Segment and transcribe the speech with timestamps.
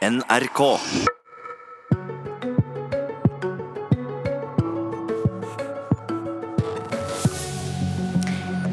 [0.00, 0.60] NRK.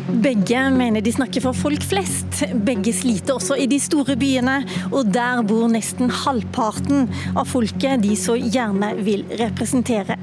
[0.08, 2.46] Begge mener de snakker for folk flest.
[2.64, 8.16] Begge sliter også i de store byene, og der bor nesten halvparten av folket de
[8.16, 10.16] så gjerne vil representere.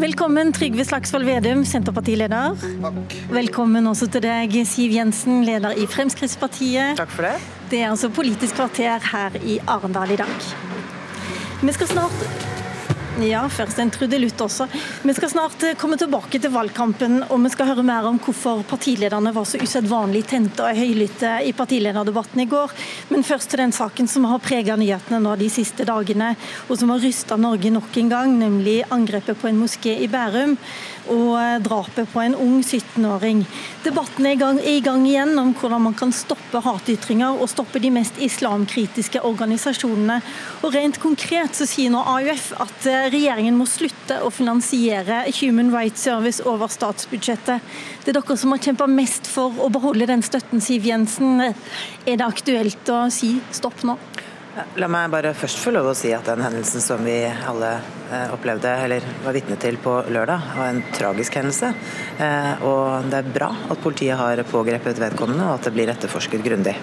[0.00, 2.56] Velkommen Trygve Slagsvold Vedum, Senterpartileder.
[2.88, 3.20] Takk.
[3.36, 6.96] Velkommen også til deg, Siv Jensen, leder i Fremskrittspartiet.
[6.96, 7.36] Takk for det.
[7.70, 10.36] Det er altså Politisk kvarter her i Arendal i dag.
[11.62, 12.57] Vi skal snart
[13.26, 14.66] ja, først en trudelutt også.
[15.02, 18.62] Vi skal snart eh, komme tilbake til valgkampen, og vi skal høre mer om hvorfor
[18.68, 22.74] partilederne var så usedvanlig tente og høylytte i partilederdebatten i går.
[23.10, 26.34] Men først til den saken som har preget nyhetene nå de siste dagene,
[26.68, 30.56] og som har rysta Norge nok en gang, nemlig angrepet på en moské i Bærum
[31.08, 33.42] og eh, drapet på en ung 17-åring.
[33.84, 37.50] Debatten er i, gang, er i gang igjen om hvordan man kan stoppe hatytringer og
[37.50, 40.20] stoppe de mest islamkritiske organisasjonene.
[40.62, 45.72] Og Rent konkret så sier nå AUF at eh, regjeringen må slutte å finansiere Human
[45.74, 47.64] Rights Service over statsbudsjettet.
[48.04, 51.42] Det er dere som har kjempa mest for å beholde den støtten, Siv Jensen.
[51.42, 53.98] Er det aktuelt å si stopp nå?
[54.80, 57.76] La meg bare først få lov å si at den hendelsen som vi alle
[58.10, 61.70] eh, opplevde, eller var vitne til på lørdag, var en tragisk hendelse.
[62.18, 66.42] Eh, og det er bra at politiet har pågrepet vedkommende, og at det blir etterforsket
[66.42, 66.74] grundig.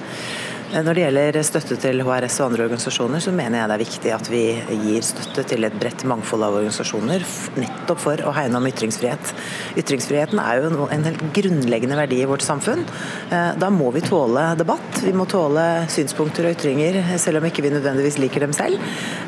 [0.75, 3.83] Eh, når det gjelder støtte til HRS og andre organisasjoner, så mener jeg det er
[3.83, 4.43] viktig at vi
[4.83, 7.23] gir støtte til et bredt mangfold av organisasjoner,
[7.61, 9.31] nettopp for å hegne om ytringsfrihet.
[9.79, 12.83] Ytringsfriheten er jo en helt grunnleggende verdi i vårt samfunn.
[13.29, 17.63] Eh, da må vi tåle debatt, vi må tåle synspunkter og ytringer, selv om ikke
[17.65, 18.81] vi nødvendigvis liker dem selv.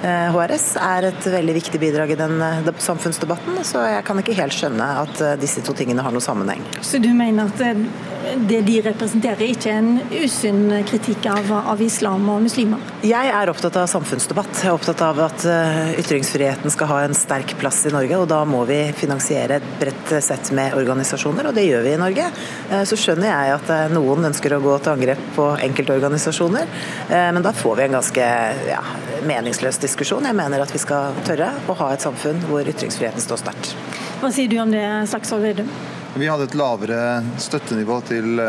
[0.04, 2.42] HRS eh, er et veldig viktig bidrag i den
[2.84, 6.64] samfunnsdebatten, så jeg kan ikke helt skjønne at disse to tingene har noe sammenheng.
[6.84, 8.17] Så du mener at
[8.50, 12.82] det de representerer, ikke en usunn kritikk av, av, islam og muslimer?
[13.06, 14.52] Jeg er opptatt av samfunnsdebatt.
[14.62, 18.20] Jeg er opptatt av at uh, ytringsfriheten skal ha en sterk plass i Norge.
[18.20, 22.02] og Da må vi finansiere et bredt sett med organisasjoner, og det gjør vi i
[22.02, 22.30] Norge.
[22.72, 26.70] Uh, så skjønner jeg at uh, noen ønsker å gå til angrep på enkeltorganisasjoner,
[27.10, 28.26] men da får vi en ganske
[28.68, 28.80] ja,
[29.28, 30.26] meningsløs diskusjon.
[30.28, 33.76] Jeg mener at vi skal tørre å ha et samfunn hvor ytringsfriheten står sterkt.
[34.22, 35.72] Hva sier du om det, Slagsvold Vedum?
[36.18, 37.00] Vi hadde et lavere
[37.38, 38.40] støttenivå til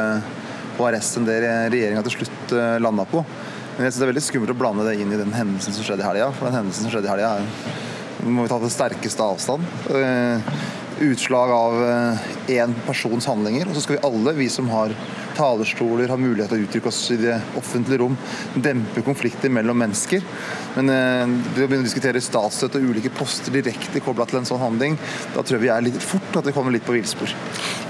[0.78, 3.20] HRS enn det regjeringa til slutt eh, landa på.
[3.76, 5.84] Men jeg synes det er veldig skummelt å blande det inn i den hendelsen som
[5.84, 6.30] skjedde i helga.
[6.32, 7.34] For den hendelsen som skjedde i helga,
[8.24, 9.68] må vi ta på sterkeste avstand.
[9.92, 10.48] Eh,
[11.10, 11.76] utslag av
[12.48, 13.68] én eh, persons handlinger.
[13.68, 14.94] Og så skal vi alle, vi som har
[15.38, 18.16] talerstoler, har mulighet til å uttrykke oss i det offentlige rom,
[18.54, 20.24] dempe konflikter mellom mennesker.
[20.78, 24.48] Men eh, det å begynne å diskutere statsstøtte og ulike poster direkte kobla til en
[24.48, 24.98] sånn handling,
[25.34, 27.32] da tror jeg vi er litt fort at vi kommer litt på villspor.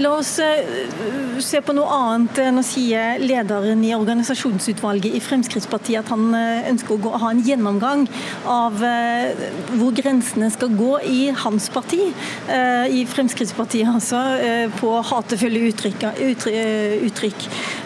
[0.03, 2.43] La oss eh, se på noe annet.
[2.55, 7.45] Nå sier lederen i organisasjonsutvalget i Fremskrittspartiet at han eh, ønsker å gå, ha en
[7.45, 8.07] gjennomgang
[8.49, 12.01] av hvor grensene skal gå i hans parti,
[12.49, 14.21] i Fremskrittspartiet altså,
[14.79, 16.07] på hatefulle uttrykk.
[17.09, 17.38] uttrykk.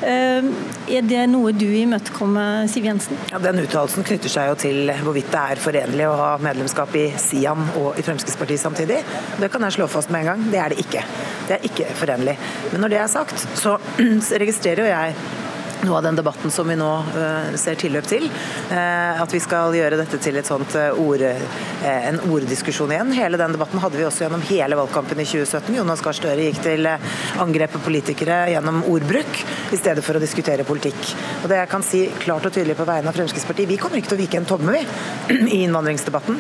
[0.03, 0.49] Eh,
[0.97, 3.19] er det noe du imøtekommer, Siv Jensen?
[3.31, 7.07] Ja, Den uttalelsen knytter seg jo til hvorvidt det er forenlig å ha medlemskap i
[7.21, 9.03] Sian og i Fremskrittspartiet samtidig.
[9.41, 10.49] Det kan jeg slå fast med en gang.
[10.53, 11.05] Det er det ikke.
[11.49, 12.37] Det er ikke forenlig.
[12.73, 13.79] Men når det er sagt, så
[14.43, 15.41] registrerer jo jeg
[15.87, 18.29] noe av den debatten som vi nå uh, ser tilløp til.
[18.71, 21.15] Uh, at vi skal gjøre dette til sånt uh,
[21.89, 23.13] en orddiskusjon igjen.
[23.17, 25.77] Hele den debatten hadde vi også gjennom hele valgkampen i 2017.
[25.81, 26.89] Jonas Gahr Støre gikk til
[27.43, 31.15] angrep på politikere gjennom ordbruk, i stedet for å diskutere politikk.
[31.43, 34.13] Og det jeg kan si klart og tydelig på vegne av Fremskrittspartiet, vi kommer ikke
[34.13, 34.85] til å vike en tomme, vi,
[35.57, 36.39] i innvandringsdebatten.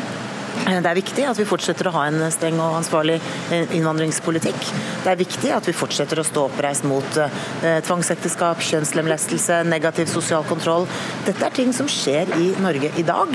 [0.66, 3.18] Eh, det er viktig at vi fortsetter å ha en streng og ansvarlig
[3.52, 4.68] eh, innvandringspolitikk.
[5.02, 10.46] Det er viktig at vi fortsetter å stå oppreist mot eh, tvangsekteskap, kjønnslemlestelse, negativ sosial
[10.48, 10.86] kontroll.
[11.26, 13.34] Dette er ting som skjer i Norge i dag,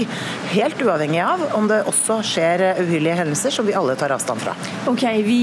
[0.53, 4.55] helt uavhengig av om det også skjer uhyrlige hendelser som vi alle tar avstand fra.
[4.87, 5.39] Ok, Vi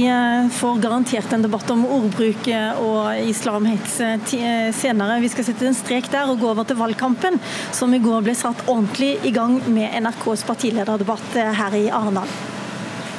[0.55, 2.47] får garantert en debatt om ordbruk
[2.83, 3.97] og islamhets
[4.79, 5.19] senere.
[5.23, 7.37] Vi skal sette en strek der og gå over til valgkampen,
[7.75, 12.29] som i går ble satt ordentlig i gang med NRKs partilederdebatt her i Arendal?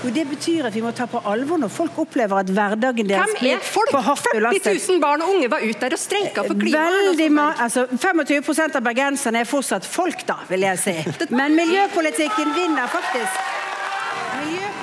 [0.06, 3.34] Jo, Det betyr at vi må ta på alvor når folk opplever at hverdagen deres
[3.40, 4.68] blir for hardt belastet.
[4.78, 7.62] 40 000 barn og unge var ute der og streika for klimaet.
[7.66, 10.96] Altså, 25% av bergenserne er fortsatt folk, da, vil jeg si.
[11.34, 13.65] Men miljøpolitikken vinner faktisk.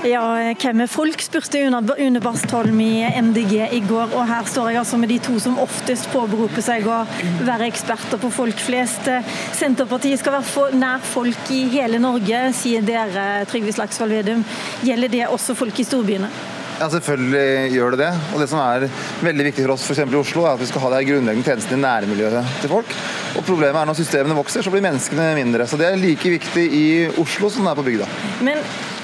[0.02, 0.22] Ja,
[0.58, 4.16] hvem er folk, spurte Une Bastholm i MDG i går.
[4.18, 7.04] Og her står jeg altså med de to som oftest påberoper seg å
[7.46, 9.06] være eksperter på folk flest.
[9.54, 14.42] Senterpartiet skal være nær folk i hele Norge, sier dere, Trygve Slagsvold Vedum.
[14.82, 16.32] Gjelder det også folk i storbyene?
[16.80, 18.12] Ja, Selvfølgelig gjør det det.
[18.34, 18.88] Og Det som er
[19.22, 21.78] veldig viktig for oss for i Oslo, er at vi skal ha de grunnleggende tjenestene
[21.78, 22.96] i nærmiljøet til folk.
[23.38, 25.68] Og problemet er når systemene vokser, så blir menneskene mindre.
[25.70, 26.86] Så det er like viktig i
[27.22, 28.10] Oslo som det er på bygda.
[28.42, 28.58] Men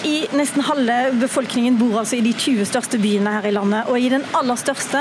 [0.06, 3.88] i nesten halve befolkningen bor altså i de 20 største byene her i landet.
[3.90, 5.00] Og i den aller største,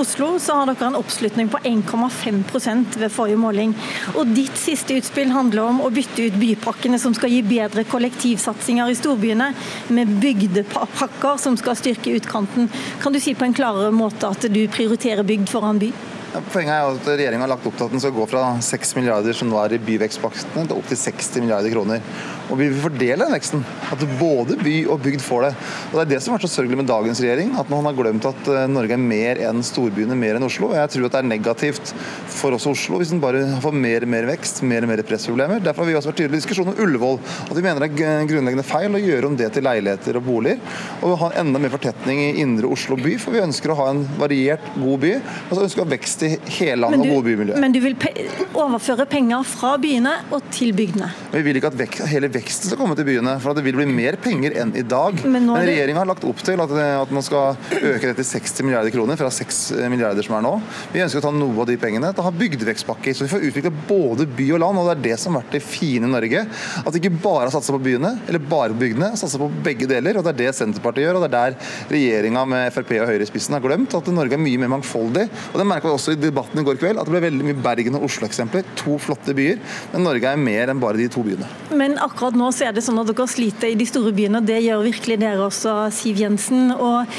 [0.00, 3.74] Oslo, så har dere en oppslutning på 1,5% ved forrige måling.
[4.16, 8.90] Og ditt siste utspill handler om å bytte ut bypakkene som skal gi bedre kollektivsatsinger
[8.90, 9.52] i storbyene,
[9.92, 12.70] med bygdepakker som skal styrke utkanten.
[13.02, 15.92] Kan du si på en klarere måte at du prioriterer bygd foran by?
[16.32, 19.36] Poenget er at Regjeringa har lagt opp til at den skal gå fra 6 milliarder
[19.36, 22.00] som nå er i byvekstpaktene, til opp til 60 milliarder kroner.
[22.48, 23.64] Og Vi vil fordele den veksten.
[23.92, 25.50] At både by og bygd får det.
[25.90, 27.52] Og Det er det som har vært så sørgelig med dagens regjering.
[27.60, 30.70] At man har glemt at eh, Norge er mer enn storbyene, mer enn Oslo.
[30.70, 31.92] Og Jeg tror at det er negativt
[32.32, 35.60] for oss Oslo hvis den bare får mer og mer vekst, mer og mer pressproblemer.
[35.64, 37.20] Derfor har vi også vært tydelige i diskusjonen om Ullevål.
[37.48, 40.80] At vi mener det er grunnleggende feil å gjøre om det til leiligheter og boliger.
[41.04, 43.18] Og ha enda mer fortetning i indre Oslo by.
[43.20, 45.14] For vi ønsker å ha en variert, god by.
[45.48, 47.60] Og så ønsker vi vekst hele landet og gode bymiljøer.
[47.62, 48.12] Men du vil pe
[48.52, 51.08] overføre penger fra byene og til bygdene?
[51.32, 53.86] Vi vil ikke at vek hele veksten skal komme til byene, for det vil bli
[53.88, 55.22] mer penger enn i dag.
[55.24, 58.66] Men, Men regjeringa har lagt opp til at, at, man skal øke det til 60
[58.66, 59.60] milliarder kroner, fra 6
[59.92, 60.54] milliarder som er nå.
[60.92, 63.48] Vi ønsker å ta noe av de pengene til å ha bygdevekstpakker, så vi får
[63.50, 64.82] utvikle både by og land.
[64.82, 66.44] og Det er det som har vært det fine i Norge.
[66.82, 70.18] At ikke bare har satsa på byene, eller bare på bygdene, satsa på begge deler.
[70.18, 73.26] og Det er det Senterpartiet gjør, og det er der regjeringa med Frp og Høyre
[73.26, 75.28] i spissen har glemt at Norge er mye mer mangfoldig.
[75.52, 77.58] og Det merker vi også i debatten i går kveld, at det ble veldig mye
[77.64, 78.66] Bergen og Oslo-eksempler.
[78.82, 79.60] To flotte byer.
[79.92, 81.48] Men Norge er mer enn bare de to byene.
[81.76, 84.48] Men akkurat nå så er det sånn at dere sliter i de store byene, og
[84.48, 86.72] det gjør virkelig dere også, Siv Jensen.
[86.74, 87.14] Og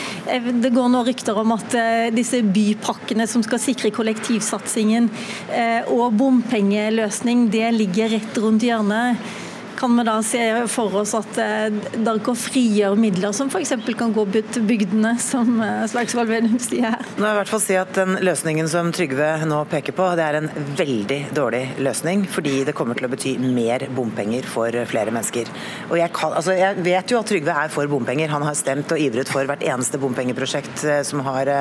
[0.63, 5.09] det går nå rykter om at eh, disse bypakkene som skal sikre kollektivsatsingen
[5.53, 9.42] eh, og bompengeløsning, det ligger rett rundt hjørnet
[9.83, 10.41] kan vi da se
[10.71, 11.73] for oss at eh,
[12.05, 13.73] dere frigjør midler som f.eks.
[13.99, 17.01] kan gå til bygdene, som eh, Slagsvold Vedum sier her?
[17.17, 20.05] Nå vil jeg i hvert fall si at Den løsningen som Trygve nå peker på,
[20.15, 20.47] det er en
[20.79, 22.23] veldig dårlig løsning.
[22.31, 25.51] Fordi det kommer til å bety mer bompenger for flere mennesker.
[25.89, 28.31] Og jeg, kan, altså jeg vet jo at Trygve er for bompenger.
[28.31, 31.51] Han har stemt og ivret for hvert eneste bompengeprosjekt eh, som har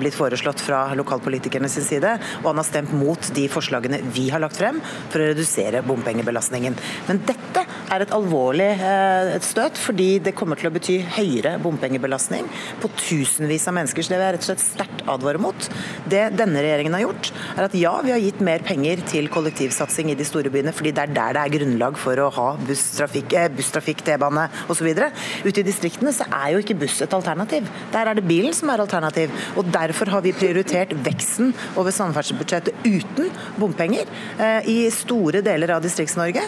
[0.00, 2.16] blitt foreslått fra lokalpolitikerne sin side.
[2.42, 6.82] Og han har stemt mot de forslagene vi har lagt frem for å redusere bompengebelastningen.
[7.06, 7.64] Men dette dette
[7.94, 12.46] er et alvorlig eh, et støt, fordi det kommer til å bety høyere bompengebelastning
[12.82, 14.04] på tusenvis av mennesker.
[14.04, 15.68] Så det vil jeg rett og slett sterkt advare mot.
[16.10, 20.10] Det denne regjeringen har gjort, er at ja, vi har gitt mer penger til kollektivsatsing
[20.12, 23.36] i de store byene, fordi det er der det er grunnlag for å ha busstrafikk,
[23.38, 24.90] eh, busstrafikk T-bane osv.
[25.44, 27.68] Ute i distriktene så er jo ikke buss et alternativ.
[27.94, 29.32] Der er det bilen som er alternativ.
[29.58, 33.30] Og derfor har vi prioritert veksten over samferdselsbudsjettet uten
[33.60, 34.08] bompenger
[34.38, 36.42] eh, i store deler av Distrikts-Norge.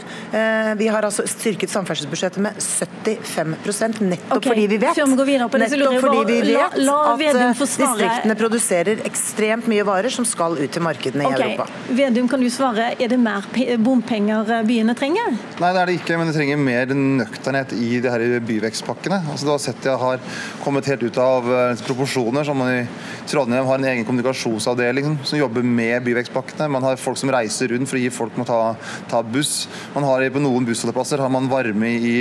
[0.77, 3.55] Vi har altså styrket samferdselsbudsjettet med 75
[4.01, 4.51] nettopp okay.
[4.51, 9.85] fordi vi vet, nettopp fordi vi vet la, la at eh, distriktene produserer ekstremt mye
[9.87, 11.39] varer som skal ut til markedene okay.
[11.39, 11.69] i Europa.
[12.01, 13.47] Vedum, kan du svare, Er det mer
[13.83, 15.37] bompenger eh, byene trenger?
[15.63, 19.23] Nei, det er det ikke, men det trenger mer nøkternhet i de her byvekstpakkene.
[19.33, 20.23] Altså, du har sett jeg har
[20.65, 22.45] kommet helt ut av eh, proporsjoner.
[22.45, 22.87] som man i
[23.27, 26.69] Trondheim har en egen kommunikasjonsavdeling som jobber med byvekstpakkene.
[26.73, 29.67] Man har folk som reiser rundt for å gi folk med å ta, ta buss.
[29.95, 32.17] Man har på noen bussholdeplasser har man varme i,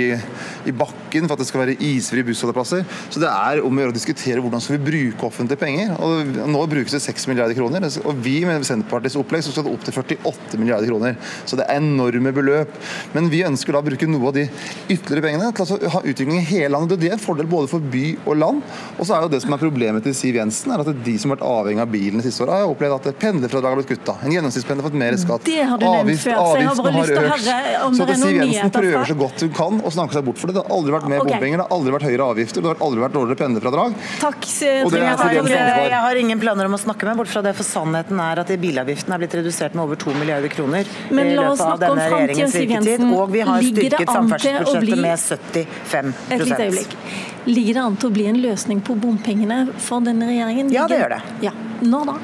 [0.66, 2.84] i, bakken for at det skal være isfrie bussholdeplasser.
[3.12, 5.94] Så det er om å gjøre å diskutere hvordan skal vi bruke offentlige penger.
[6.02, 9.74] Og Nå brukes det 6 milliarder kroner, og vi med Senterpartiets opplegg så skal det
[9.74, 11.18] opp til 48 milliarder kroner.
[11.44, 12.74] Så det er enorme beløp.
[13.14, 14.46] Men vi ønsker da å bruke noe av de
[14.92, 17.00] ytterligere pengene til å ha utvikling i hele landet.
[17.02, 18.62] Det er en fordel både for by og land.
[18.96, 21.32] Og så er jo det som er problemet til Siv Jensen, er at de som
[21.32, 24.16] har vært avhengig av bilen de siste åra, har opplevd at pendlerfradraget har blitt kutta.
[24.24, 25.46] En gjennomsnittspendler har fått mer skatt.
[25.46, 28.06] Det har du nevnt før, så jeg har bare lyst til å høre om det
[28.06, 30.56] er noen Siv Jensen prøver så godt hun kan å snakke seg bort for det.
[30.58, 31.34] Det har aldri vært mer okay.
[31.34, 33.96] bompenger, det har aldri vært høyere avgifter, det har aldri vært dårligere pendlerfradrag.
[34.22, 38.42] Takk, Jeg har ingen planer om å snakke meg bort fra det, for sannheten er
[38.42, 42.02] at bilavgiften er blitt redusert med over 2 milliarder kroner Men la oss snakke om
[42.02, 43.14] framtiden, Siv Jensen.
[43.16, 46.98] Og vi har styrket samferdselsbudsjettet med 75 Et lite øyeblikk.
[47.46, 50.72] Ligger det an til å bli en løsning på bompengene for denne regjeringen?
[50.74, 51.22] Ja, det gjør det.
[51.46, 51.54] Ja.
[51.86, 52.16] Når da?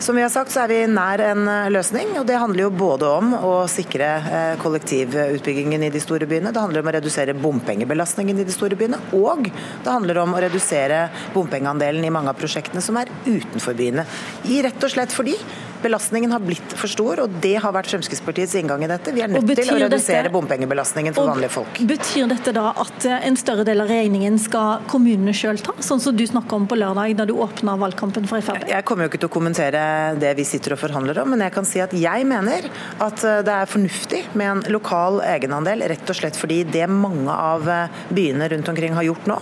[0.00, 2.14] Som vi har sagt, så er vi nær en eh, løsning.
[2.16, 6.62] og Det handler jo både om å sikre eh, kollektivutbyggingen i de store byene, det
[6.62, 11.02] handler om å redusere bompengebelastningen i de store byene, og det handler om å redusere
[11.34, 14.06] bompengeandelen i mange av prosjektene som er utenfor byene.
[14.48, 15.36] I rett og slett fordi
[15.82, 19.14] Belastningen har blitt for stor, og det har vært Fremskrittspartiets inngang i dette.
[19.16, 21.80] Vi er nødt til å redusere dette, bompengebelastningen for vanlige folk.
[21.88, 26.02] Betyr dette da at eh, en større del av regningen skal kommunene sjøl ta, sånn
[26.02, 28.66] som du snakka om på lørdag da du åpna valgkampen for Frp?
[28.70, 29.84] Jeg kommer jo ikke til å kommentere
[30.20, 32.68] det vi sitter og forhandler om, men jeg kan si at jeg mener
[33.00, 37.32] at eh, det er fornuftig med en lokal egenandel, rett og slett fordi det mange
[37.32, 39.40] av eh, byene rundt omkring har gjort nå,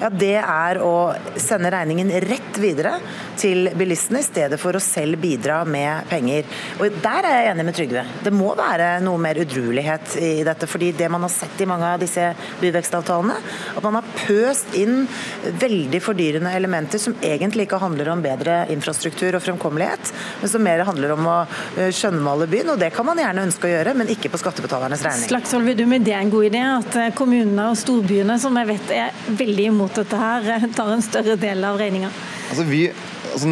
[0.00, 2.96] ja, det er å sende regningen rett videre
[3.36, 6.46] til bilistene, i stedet for å selv bidra med penger.
[6.80, 8.04] Og Der er jeg enig med Trygve.
[8.24, 10.66] Det må være noe mer udruelighet i dette.
[10.66, 13.36] fordi det man har sett i mange av disse byvekstavtalene,
[13.76, 15.06] at man har pøst inn
[15.60, 20.84] veldig fordyrende elementer som egentlig ikke handler om bedre infrastruktur og fremkommelighet, men som mer
[20.88, 21.36] handler om å
[21.76, 22.72] eh, skjønnmale byen.
[22.74, 25.28] Og det kan man gjerne ønske å gjøre, men ikke på skattebetalernes regning.
[25.30, 29.24] Slagsvold med det en god idé at eh, kommunene og storbyene, som jeg vet er
[29.38, 32.10] veldig imot dette her, eh, tar en større del av regninga?
[32.50, 32.90] Altså, vi
[33.36, 33.50] Altså,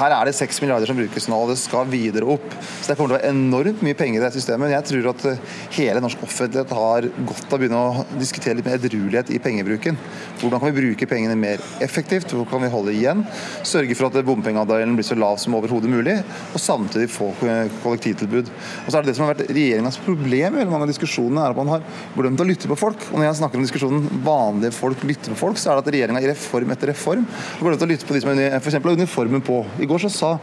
[0.00, 2.46] her er det 6 milliarder som brukes nå, og det skal videre opp.
[2.80, 4.64] Så Det kommer til å være enormt mye penger i det systemet.
[4.64, 5.42] Men jeg tror at eh,
[5.76, 9.98] hele norsk offentlighet har godt av å begynne å diskutere litt mer edruelighet i pengebruken.
[10.40, 12.34] Hvordan kan vi bruke pengene mer effektivt?
[12.34, 13.22] Hvor kan vi holde igjen?
[13.66, 16.16] Sørge for at bompengeandelen blir så lav som overhodet mulig,
[16.50, 18.50] og samtidig få kollektivtilbud.
[18.50, 21.54] Og så er det det som har vært regjeringas problem i mange av diskusjonene, er
[21.54, 21.86] at man har
[22.16, 23.06] glemt å lytte på folk.
[23.10, 25.94] Og når jeg snakker om diskusjonen vanlige folk lytter på folk, så er det at
[25.94, 29.30] regjeringa i reform etter reform har glemt å lytte på de som er for uniform
[29.30, 29.66] reformen på.
[29.82, 30.38] I går så sa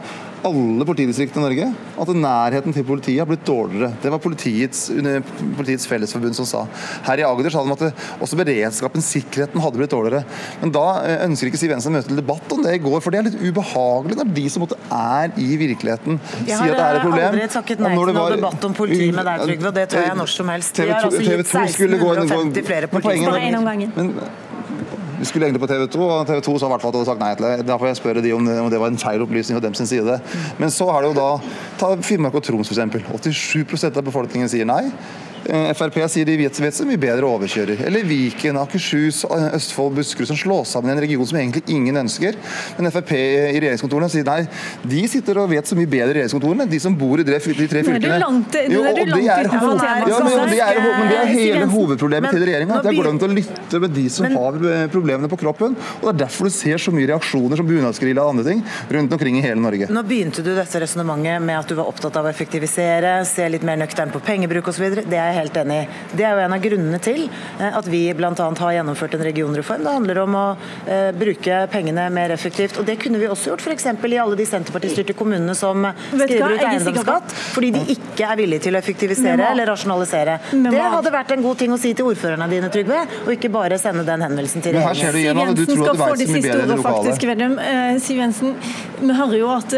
[0.46, 1.64] alle politidistriktene i Norge
[1.98, 3.90] at nærheten til politiet har blitt dårligere.
[4.02, 4.84] Det var politiets,
[5.58, 6.60] politiets fellesforbund som sa.
[7.08, 7.90] Her i Agder sa de at det,
[8.22, 10.22] også beredskapen, sikkerheten, hadde blitt dårligere.
[10.62, 13.00] Men da eh, ønsker ikke Siv Jensen å møte til debatt om det i går,
[13.02, 16.86] for det er litt ubehagelig når de som måtte er i virkeligheten, sier at det
[16.86, 17.18] er et problem.
[17.18, 19.88] Jeg har aldri takket nei til noen debatt om politi med deg, Trygve, og det
[19.90, 20.78] tror jeg når som helst.
[20.78, 24.47] Vi har altså gitt 1650 flere politistillinger.
[25.18, 26.98] Vi skulle egentlig på TV 2, og TV 2 sa i hvert fall at de
[27.00, 27.66] hadde sagt nei til det.
[27.66, 29.88] Da får jeg spørre de om om det var en feil opplysning fra dem sin
[29.90, 30.18] side.
[30.58, 31.30] Men så har det jo da
[31.80, 33.40] Ta Finnmark og Troms f.eks.
[33.58, 34.84] 87% av befolkningen sier nei.
[35.46, 37.84] Eh, Frp sier de vet, vet så mye bedre overkjører.
[37.88, 41.96] Eller Viken, Akershus, eh, Østfold, Buskerud, som slås sammen i en region som egentlig ingen
[41.96, 42.36] ønsker.
[42.78, 44.42] Men Frp i regjeringskontorene sier nei,
[44.82, 47.68] de sitter og vet så mye bedre i regjeringskontorene, de som bor i de, de
[47.70, 48.18] tre fylkene.
[48.68, 52.80] Jo, og det er, ja, men, det er, men det er hele hovedproblemet til regjeringa.
[52.84, 55.76] Det er glemt å lytte med de som har eh, problemene på kroppen.
[56.00, 58.62] og Det er derfor du ser så mye reaksjoner som bunadsgerilja og andre ting
[58.94, 59.88] rundt omkring i hele Norge.
[59.92, 63.66] Nå begynte du dette resonnementet med at du var opptatt av å effektivisere, se litt
[63.66, 64.86] mer nøktern på pengebruk osv.
[65.08, 65.86] Det er jeg helt enig i.
[66.18, 68.32] Det er jo en av grunnene til eh, at vi bl.a.
[68.34, 69.84] har gjennomført en regionreform.
[69.84, 72.78] Det handler om å uh, bruke pengene mer effektivt.
[72.80, 73.86] Og det kunne vi også gjort f.eks.
[73.88, 78.76] i alle de Senterparti-styrte kommunene som skriver ut eiendomsskatt fordi de ikke er villige til
[78.76, 80.38] å effektivisere eller rasjonalisere.
[80.52, 83.78] Det hadde vært en god ting å si til ordførerne dine, Trygve, og ikke bare
[83.80, 85.56] sende den henvendelsen til regjeringen.
[85.58, 87.26] Siv Jensen skal få de siste ordene, faktisk.
[87.28, 88.54] Uh, Siv Jensen,
[89.00, 89.76] vi hører jo at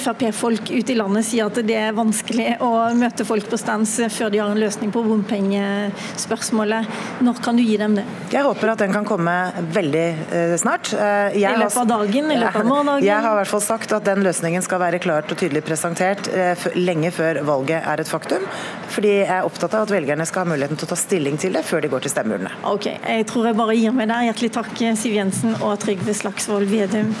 [0.00, 4.32] Frp-folk ute i landet sier at det er vanskelig å møte folk på stans før
[4.32, 6.86] de har en løsning på bompenger bompengespørsmålet.
[7.20, 8.04] Når kan du gi dem det?
[8.32, 9.34] Jeg håper at den kan komme
[9.74, 10.92] veldig eh, snart.
[10.94, 12.30] Eh, jeg I løpet av dagen?
[12.32, 13.06] I løpet av morgendagen?
[13.06, 16.30] Jeg har i hvert fall sagt at den løsningen skal være klart og tydelig presentert
[16.32, 18.46] eh, lenge før valget er et faktum.
[18.90, 21.56] Fordi jeg er opptatt av at velgerne skal ha muligheten til å ta stilling til
[21.56, 22.56] det før de går til stemmeurnene.
[22.70, 24.30] Ok, jeg tror jeg bare gir meg der.
[24.30, 27.12] Hjertelig takk Siv Jensen og Trygve Slagsvold Vedum.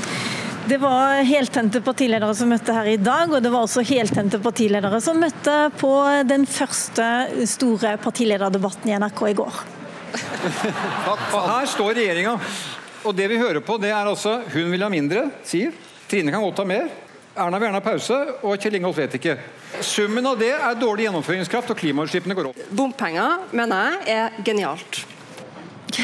[0.68, 5.00] Det var heltente partiledere som møtte her i dag, og det var også heltente partiledere
[5.02, 5.92] som møtte på
[6.28, 7.06] den første
[7.48, 9.60] store partilederdebatten i NRK i går.
[11.10, 12.34] Og her står regjeringa,
[13.04, 15.72] og det vi hører på, det er altså hun vil ha mindre, Siv.
[16.10, 16.90] Trine kan godt ha mer.
[17.40, 19.38] Erna vil gjerne ha pause, og Kjell Ingolf vet ikke.
[19.86, 22.60] Summen av det er dårlig gjennomføringskraft, og klimautslippene går opp.
[22.74, 25.04] Bompenger mener jeg er genialt.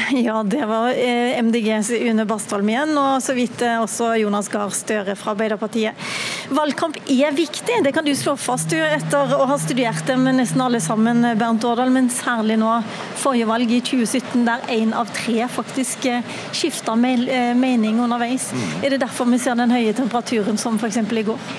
[0.11, 4.71] Ja, det var eh, MDGs Une Bastholm igjen, og så vidt eh, også Jonas Gahr
[4.73, 6.07] Støre fra Arbeiderpartiet.
[6.55, 10.63] Valgkamp er viktig, det kan du slå fast du, etter å ha studert med nesten
[10.63, 12.71] alle sammen, Bernt Årdal, men særlig nå
[13.19, 18.51] forrige valg i 2017, der én av tre faktisk eh, skifta mening underveis.
[18.53, 18.67] Mm.
[18.83, 21.03] Er det derfor vi ser den høye temperaturen som f.eks.
[21.03, 21.51] i går?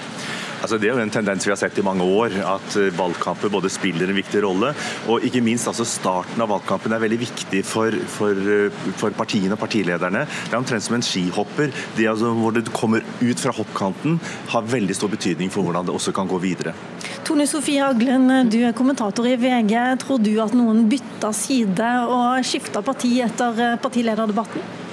[0.59, 3.53] Altså, det er jo en tendens vi har sett i mange år, at eh, valgkamper
[3.53, 4.73] både spiller en viktig rolle.
[5.13, 9.55] Og ikke minst altså starten av valgkampen er veldig viktig for, for, eh, for partiene
[9.55, 10.25] og partilederne.
[10.27, 11.71] Det er omtrent som en skihopper.
[11.97, 14.19] Det altså, hvor du kommer ut fra hoppkanten,
[14.53, 16.75] har veldig stor betydning for hvordan det også kan gå videre.
[17.29, 19.75] Tone Sofie Aglen, du er kommentator i VG.
[20.03, 24.88] Tror du at noen bytta side og skifta parti etter eh, partilederdebatten?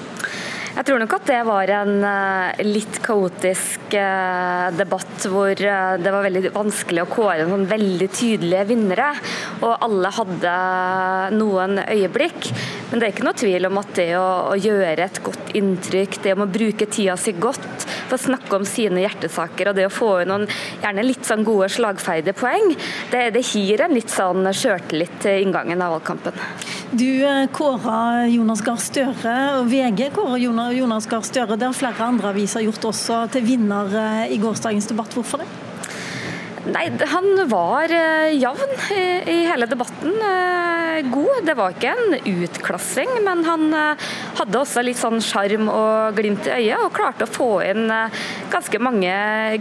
[0.75, 6.11] Jeg tror nok at det var en eh, litt kaotisk eh, debatt hvor eh, det
[6.11, 9.13] var veldig vanskelig å kåre noen veldig tydelige vinnere.
[9.61, 10.57] Og alle hadde
[11.37, 12.51] noen øyeblikk.
[12.89, 14.27] Men det er ikke noe tvil om at det å,
[14.59, 18.67] gjøre et godt inntrykk, det om å bruke tida si godt for å snakke om
[18.67, 20.47] sine hjertesaker og det å få inn noen
[20.83, 22.75] gjerne litt sånn gode slagferdige poeng,
[23.15, 26.74] det, det gir en litt sånn sjøltillit til inngangen av valgkampen.
[26.91, 30.37] Du kåra Jonas Gahr Støre, og VG kårer
[30.77, 31.57] Jonas Gahr Støre.
[31.57, 35.15] Det har flere andre aviser gjort også til vinner eh, i gårsdagens debatt.
[35.17, 35.64] Hvorfor det?
[36.65, 40.15] Nei, Han var uh, jevn i, hele debatten.
[40.17, 41.43] Uh, god.
[41.45, 44.07] Det var ikke en utklassing, men han uh,
[44.39, 47.85] hadde også litt sånn sjarm og glimt i øyet, og klarte å få inn
[48.49, 49.13] ganske mange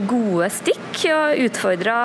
[0.08, 1.96] gode stikk og utfordra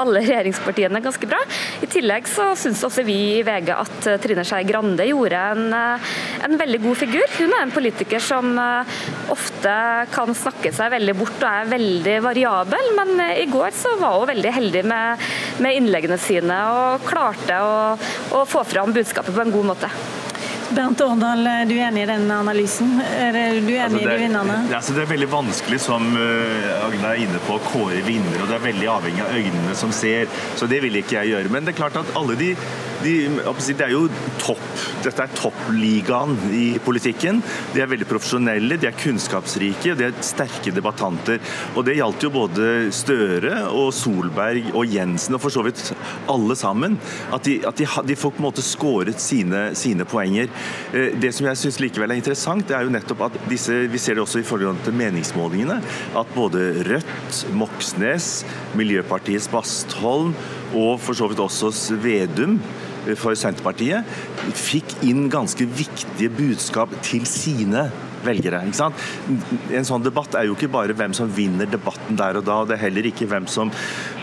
[0.00, 1.38] alle regjeringspartiene ganske bra.
[1.84, 5.78] I tillegg så syns også vi i VG at Trine Skei Grande gjorde en,
[6.44, 7.24] en veldig god figur.
[7.38, 8.50] Hun er en politiker som
[9.32, 9.74] ofte
[10.14, 14.30] kan snakke seg veldig bort og er veldig variabel, men i går så var hun
[14.34, 15.24] veldig heldig med,
[15.64, 17.78] med innleggene sine og klarte å,
[18.36, 19.90] å få fram budskapet på en god måte.
[20.74, 22.96] Bernt Årdal, du er enig i den analysen?
[22.98, 24.56] Er du enig altså det, i de vinnerne?
[24.74, 28.40] Altså det er veldig vanskelig, som Agne er inne på, å kåre vinnere.
[28.42, 30.26] og Det er veldig avhengig av øynene som ser,
[30.58, 31.52] så det vil ikke jeg gjøre.
[31.54, 32.54] Men det er klart at alle de
[33.04, 33.14] de,
[33.74, 34.06] det er jo
[34.40, 34.62] topp.
[35.04, 37.40] Dette er toppligaen i politikken.
[37.74, 41.40] De er veldig profesjonelle, de er kunnskapsrike, de er sterke debattanter.
[41.74, 45.82] Og det gjaldt jo både Støre og Solberg og Jensen, og for så vidt
[46.30, 46.98] alle sammen.
[47.34, 50.50] At de, at de, de får på en måte skåret sine, sine poenger.
[50.94, 54.00] Eh, det som jeg syns likevel er interessant, det er jo nettopp at disse, vi
[54.00, 55.80] ser det også i forhold til meningsmålingene,
[56.16, 58.30] at både Rødt, Moxnes,
[58.78, 60.34] Miljøpartiets Bastholm
[60.74, 61.70] og for så vidt også
[62.02, 62.58] Vedum
[63.16, 64.08] for Senterpartiet,
[64.56, 67.88] fikk inn ganske viktige budskap til sine
[68.26, 68.62] velgere.
[68.64, 72.70] En sånn debatt er jo ikke bare hvem som vinner debatten der og da, og
[72.70, 73.72] det er heller ikke hvem som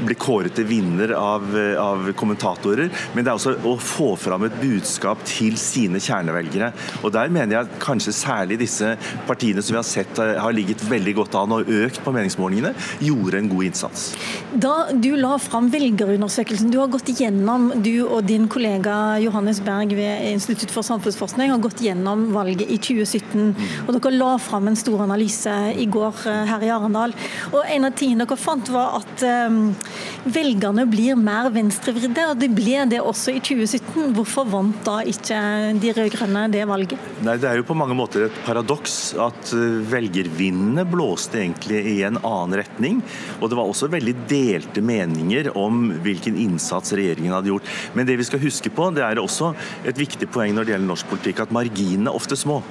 [0.01, 1.45] blir kåret til vinner av,
[1.81, 6.71] av kommentatorer, men det er også å få fram et budskap til sine kjernevelgere.
[7.01, 8.95] Og Der mener jeg kanskje særlig disse
[9.27, 12.73] partiene som vi har sett eh, har ligget veldig godt an og økt på meningsmålingene,
[13.03, 14.07] gjorde en god innsats.
[14.51, 19.95] Da du la fram velgerundersøkelsen, du har gått igjennom, du og din kollega Johannes Berg
[19.97, 23.53] ved Institutt for samfunnsforskning har gått gjennom valget i 2017.
[23.91, 27.15] Og Dere la fram en stor analyse i går eh, her i Arendal.
[27.51, 29.59] Og En av tingene dere fant var at um,
[30.31, 32.29] velgerne blir mer venstrevridde.
[32.31, 34.15] og Det ble det også i 2017.
[34.17, 35.39] Hvorfor vant da ikke
[35.81, 37.11] de rød-grønne det valget?
[37.25, 42.03] Nei, Det er jo på mange måter et paradoks at velgervindene velgervinnene blåste egentlig i
[42.03, 43.01] en annen retning.
[43.41, 47.69] Og det var også veldig delte meninger om hvilken innsats regjeringen hadde gjort.
[47.95, 49.53] Men det vi skal huske på, det er også
[49.85, 52.61] et viktig poeng når det gjelder norsk politikk, at marginene ofte små.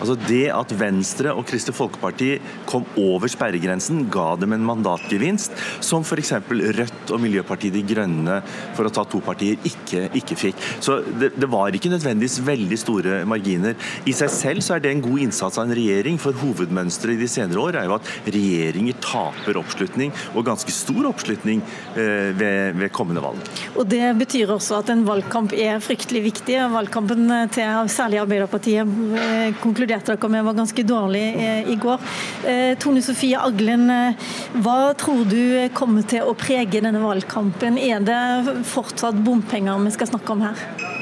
[0.00, 2.30] Altså Det at Venstre og Kristelig Folkeparti
[2.68, 6.34] kom over sperregrensen, ga dem en mandatgevinst som f.eks.
[6.50, 8.40] Rødt og Miljøpartiet De Grønne,
[8.76, 10.64] for å ta to partier, ikke, ikke fikk.
[10.82, 13.76] Så det, det, var ikke nødvendigvis veldig store marginer.
[14.08, 17.22] I seg selv så er det en god innsats av en regjering, for hovedmønsteret i
[17.24, 21.62] de senere år er jo at regjeringer taper oppslutning, og ganske stor oppslutning
[21.94, 23.50] eh, ved, ved kommende valg.
[23.76, 26.58] Og Det betyr også at en valgkamp er fryktelig viktig.
[26.72, 28.86] Valgkampen til særlig Arbeiderpartiet
[29.18, 32.00] eh, konkluderte dere med var ganske dårlig eh, i går.
[32.46, 37.78] Eh, Tone Sofie Aglen, eh, hva tror du kommer til å prege denne valgkampen?
[37.78, 40.98] Er det fortsatt bompenger vi skal snakke om her?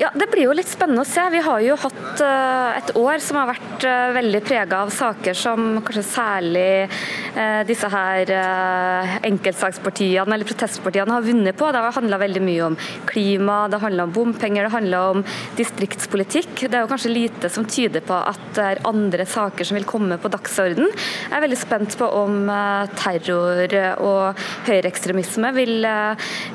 [0.00, 1.20] Ja, Det blir jo litt spennende å se.
[1.32, 5.36] Vi har jo hatt uh, et år som har vært uh, veldig prega av saker
[5.36, 6.86] som kanskje særlig
[7.36, 8.30] uh, disse her
[9.28, 11.68] enkeltsakspartiene eller protestpartiene har vunnet på.
[11.68, 12.78] Det har handla veldig mye om
[13.08, 15.24] klima, det handla om bompenger, det handla om
[15.58, 16.64] distriktspolitikk.
[16.64, 19.88] Det er jo kanskje lite som tyder på at det er andre saker som vil
[19.88, 20.88] komme på dagsorden.
[20.88, 22.48] Jeg er veldig spent på om
[22.96, 25.88] terror og høyreekstremisme vil,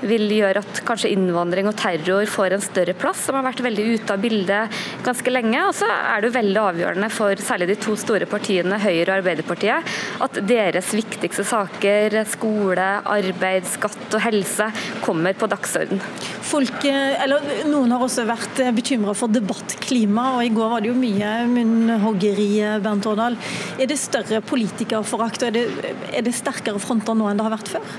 [0.09, 3.85] vil gjøre at kanskje innvandring og terror får en større plass som har vært veldig
[3.97, 5.59] ute av bildet ganske lenge.
[5.67, 9.15] Og så er det jo veldig avgjørende for særlig de to store partiene, Høyre og
[9.19, 14.69] Arbeiderpartiet, at deres viktigste saker, skole, arbeid, skatt og helse,
[15.05, 16.01] kommer på dagsorden.
[16.47, 20.99] Folk, eller Noen har også vært bekymra for debattklima, og i går var det jo
[20.99, 22.51] mye munnhoggeri,
[22.83, 23.37] Bernt Årdal.
[23.77, 27.57] Er det større politikerforakt, og er det, er det sterkere fronter nå enn det har
[27.57, 27.97] vært før?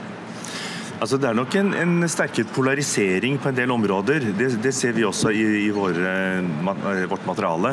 [0.98, 4.24] Altså, det er nok en, en sterkere polarisering på en del områder.
[4.34, 7.70] Det, det ser vi også i, i våre, eh, vårt materiale.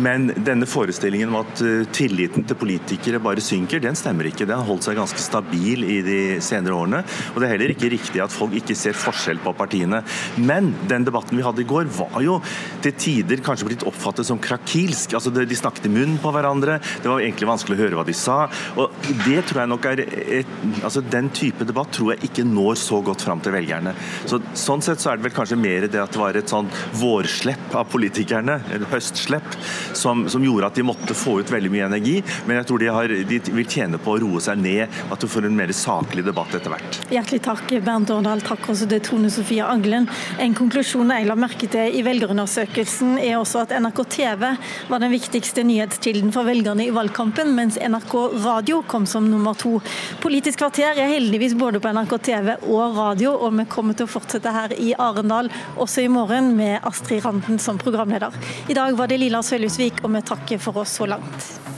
[0.00, 4.46] Men denne forestillingen om at uh, tilliten til politikere bare synker, den stemmer ikke.
[4.48, 7.02] Den har holdt seg ganske stabil i de senere årene.
[7.34, 10.00] Og det er heller ikke riktig at folk ikke ser forskjell på partiene.
[10.40, 12.38] Men den debatten vi hadde i går, var jo
[12.84, 15.12] til tider kanskje blitt oppfattet som krakilsk.
[15.18, 18.16] Altså, De snakket i munnen på hverandre, det var egentlig vanskelig å høre hva de
[18.16, 18.40] sa.
[18.80, 20.06] Og det tror jeg nok er
[20.40, 23.94] et, altså Den type debatt tror jeg ikke nå når så godt fram til velgerne.
[24.28, 26.70] Så, sånn sett så er det vel kanskje mer det at det var et sånn
[27.00, 29.56] vårslepp av politikerne, eller høstslepp,
[29.98, 32.16] som, som, gjorde at de måtte få ut veldig mye energi.
[32.46, 35.28] Men jeg tror de, har, de vil tjene på å roe seg ned, at du
[35.30, 37.00] får en mer saklig debatt etter hvert.
[37.12, 38.42] Hjertelig takk, Bernt Årdal.
[38.46, 40.08] Takk også til Tone Sofie Aglen.
[40.42, 44.46] En konklusjon jeg la merke til i velgerundersøkelsen er også at NRK TV
[44.90, 49.78] var den viktigste nyhetskilden for velgerne i valgkampen, mens NRK Radio kom som nummer to.
[50.22, 54.12] Politisk kvarter er heldigvis både på NRK TV Og radio, og vi kommer til å
[54.12, 58.34] fortsette her i Arendal også i morgen med Astrid Randen som programleder.
[58.68, 61.71] I dag var det Lila Sølhusvik, og vi takker for oss så langt.